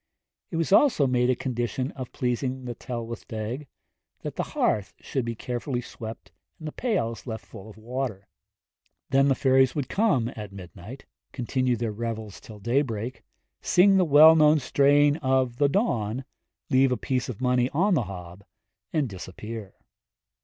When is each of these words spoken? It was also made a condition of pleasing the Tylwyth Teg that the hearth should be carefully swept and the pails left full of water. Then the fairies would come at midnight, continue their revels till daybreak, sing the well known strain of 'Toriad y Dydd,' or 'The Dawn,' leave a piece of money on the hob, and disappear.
It 0.49 0.55
was 0.57 0.71
also 0.71 1.05
made 1.05 1.29
a 1.29 1.35
condition 1.35 1.91
of 1.91 2.11
pleasing 2.11 2.65
the 2.65 2.73
Tylwyth 2.73 3.27
Teg 3.27 3.67
that 4.23 4.35
the 4.35 4.41
hearth 4.57 4.95
should 4.99 5.23
be 5.23 5.35
carefully 5.35 5.79
swept 5.79 6.31
and 6.57 6.67
the 6.67 6.71
pails 6.71 7.27
left 7.27 7.45
full 7.45 7.69
of 7.69 7.77
water. 7.77 8.27
Then 9.11 9.27
the 9.27 9.35
fairies 9.35 9.75
would 9.75 9.89
come 9.89 10.31
at 10.35 10.51
midnight, 10.51 11.05
continue 11.33 11.75
their 11.75 11.91
revels 11.91 12.39
till 12.39 12.57
daybreak, 12.57 13.21
sing 13.61 13.97
the 13.97 14.03
well 14.03 14.35
known 14.35 14.57
strain 14.57 15.17
of 15.17 15.21
'Toriad 15.21 15.21
y 15.21 15.37
Dydd,' 15.37 15.53
or 15.53 15.59
'The 15.65 15.69
Dawn,' 15.69 16.25
leave 16.71 16.91
a 16.91 16.97
piece 16.97 17.29
of 17.29 17.39
money 17.39 17.69
on 17.69 17.93
the 17.93 18.05
hob, 18.05 18.43
and 18.91 19.07
disappear. 19.07 19.75